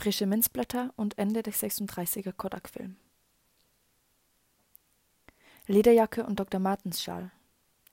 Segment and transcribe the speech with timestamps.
[0.00, 2.96] Frische Minzblätter und Ende des 36er Kodak-Film.
[5.66, 6.58] Lederjacke und Dr.
[6.58, 7.30] Martens Schal.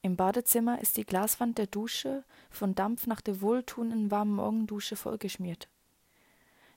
[0.03, 5.67] Im Badezimmer ist die Glaswand der Dusche von Dampf nach der wohltuenden warmen Morgendusche vollgeschmiert.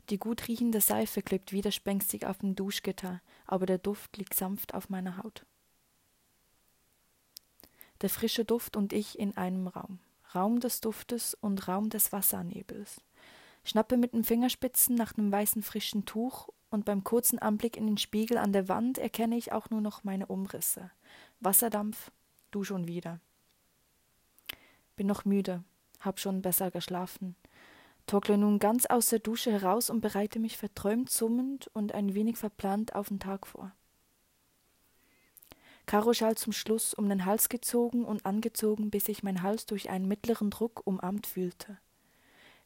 [0.08, 4.88] Die gut riechende Seife klebt widerspenstig auf dem Duschgitter, aber der Duft liegt sanft auf
[4.88, 5.46] meiner Haut.
[8.00, 10.00] Der frische Duft und ich in einem Raum.
[10.34, 13.00] Raum des Duftes und Raum des Wassernebels.
[13.64, 17.98] Schnappe mit den Fingerspitzen nach einem weißen frischen Tuch und beim kurzen Anblick in den
[17.98, 20.90] Spiegel an der Wand erkenne ich auch nur noch meine Umrisse.
[21.40, 22.10] Wasserdampf,
[22.50, 23.20] du schon wieder.
[24.96, 25.64] Bin noch müde,
[26.00, 27.36] hab schon besser geschlafen.
[28.06, 32.38] Torkle nun ganz aus der Dusche heraus und bereite mich verträumt summend und ein wenig
[32.38, 33.72] verplant auf den Tag vor.
[35.86, 40.06] Karoschal zum Schluss um den Hals gezogen und angezogen, bis ich mein Hals durch einen
[40.06, 41.78] mittleren Druck umarmt fühlte.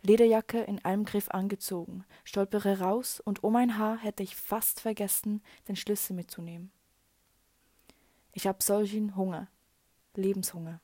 [0.05, 5.43] Lederjacke in einem Griff angezogen, stolpere raus und um mein Haar hätte ich fast vergessen,
[5.67, 6.71] den Schlüssel mitzunehmen.
[8.33, 9.49] Ich hab solchen Hunger,
[10.15, 10.81] Lebenshunger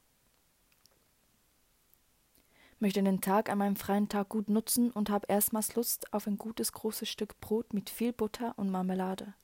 [2.81, 6.39] möchte den Tag an meinem freien Tag gut nutzen und habe erstmals Lust auf ein
[6.39, 9.35] gutes großes Stück Brot mit viel Butter und Marmelade.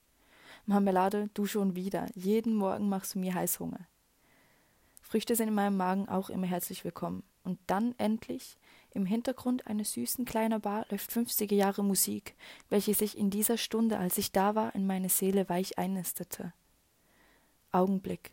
[0.65, 2.07] Marmelade, du schon wieder.
[2.15, 3.87] Jeden Morgen machst du mir Heißhunger.
[5.03, 7.23] Früchte sind in meinem Magen auch immer herzlich willkommen.
[7.47, 8.57] Und dann endlich,
[8.91, 12.35] im Hintergrund einer süßen kleinen Bar läuft 50er Jahre Musik,
[12.71, 16.53] welche sich in dieser Stunde, als ich da war, in meine Seele weich einnistete.
[17.71, 18.33] Augenblick.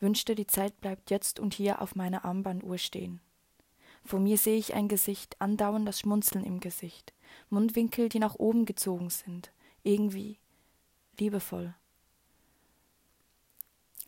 [0.00, 3.20] Wünschte, die Zeit bleibt jetzt und hier auf meiner Armbanduhr stehen.
[4.04, 7.14] Vor mir sehe ich ein Gesicht, andauernd das Schmunzeln im Gesicht,
[7.48, 9.50] Mundwinkel, die nach oben gezogen sind,
[9.82, 10.36] irgendwie
[11.18, 11.74] liebevoll.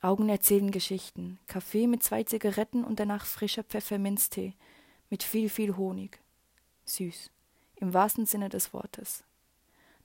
[0.00, 4.54] Augen erzählen Geschichten, Kaffee mit zwei Zigaretten und danach frischer Pfefferminztee
[5.10, 6.20] mit viel, viel Honig.
[6.84, 7.30] Süß,
[7.76, 9.24] im wahrsten Sinne des Wortes.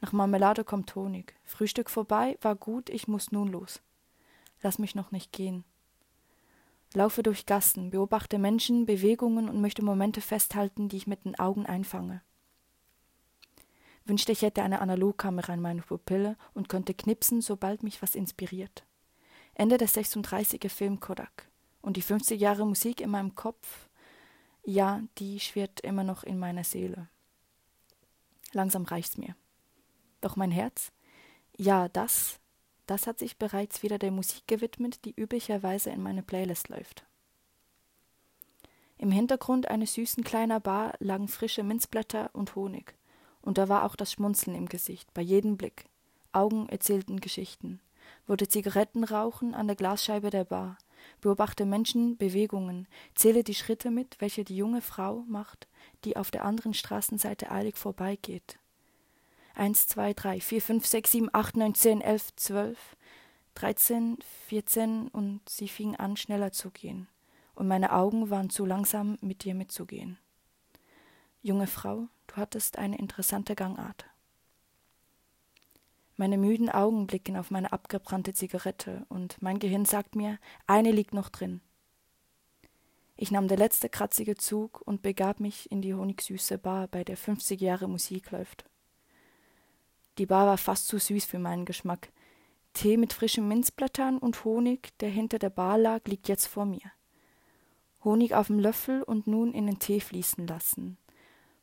[0.01, 1.35] Nach Marmelade kommt Honig.
[1.43, 3.81] Frühstück vorbei, war gut, ich muss nun los.
[4.61, 5.63] Lass mich noch nicht gehen
[6.95, 11.65] laufe durch Gassen, beobachte Menschen, Bewegungen und möchte Momente festhalten, die ich mit den Augen
[11.65, 12.21] einfange.
[14.05, 18.83] Wünschte, ich hätte eine Analogkamera in meiner Pupille und könnte knipsen, sobald mich was inspiriert.
[19.55, 21.47] Ende des 36er Film Kodak.
[21.81, 23.89] Und die 50 Jahre Musik in meinem Kopf,
[24.63, 27.09] ja, die schwirrt immer noch in meiner Seele.
[28.53, 29.35] Langsam reicht's mir.
[30.21, 30.91] Doch mein Herz,
[31.57, 32.39] ja, das,
[32.87, 37.05] das hat sich bereits wieder der Musik gewidmet, die üblicherweise in meine Playlist läuft.
[38.97, 42.95] Im Hintergrund eines süßen kleiner Bar lagen frische Minzblätter und Honig,
[43.41, 45.85] und da war auch das Schmunzeln im Gesicht, bei jedem Blick.
[46.31, 47.81] Augen erzählten Geschichten,
[48.25, 50.77] würde Zigaretten rauchen an der Glasscheibe der Bar,
[51.21, 55.67] beobachte Menschen, Bewegungen, zähle die Schritte mit, welche die junge Frau macht,
[56.05, 58.57] die auf der anderen Straßenseite eilig vorbeigeht.
[59.55, 62.95] Eins, zwei, drei, vier, fünf, sechs, sieben, acht, neun, zehn, elf, zwölf,
[63.53, 64.17] dreizehn,
[64.47, 67.07] vierzehn und sie fing an, schneller zu gehen,
[67.53, 70.17] und meine Augen waren zu langsam, mit dir mitzugehen.
[71.41, 74.05] Junge Frau, du hattest eine interessante Gangart.
[76.15, 80.37] Meine müden Augen blicken auf meine abgebrannte Zigarette, und mein Gehirn sagt mir,
[80.67, 81.61] eine liegt noch drin.
[83.15, 87.17] Ich nahm der letzte kratzige Zug und begab mich in die honigsüße Bar, bei der
[87.17, 88.65] 50 Jahre Musik läuft.
[90.17, 92.11] Die Bar war fast zu süß für meinen Geschmack.
[92.73, 96.91] Tee mit frischen Minzblättern und Honig, der hinter der Bar lag, liegt jetzt vor mir.
[98.03, 100.97] Honig auf dem Löffel und nun in den Tee fließen lassen.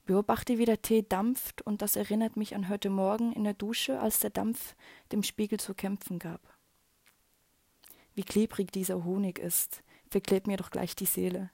[0.06, 4.00] Beobachte, wie der Tee dampft, und das erinnert mich an heute Morgen in der Dusche,
[4.00, 4.74] als der Dampf
[5.12, 6.40] dem Spiegel zu kämpfen gab.
[8.14, 11.50] Wie klebrig dieser Honig ist, verklebt mir doch gleich die Seele.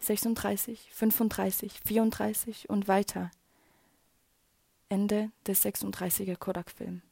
[0.00, 3.30] 36, 35, 34 und weiter–
[4.94, 7.02] Ende des 36er Kodak-Film.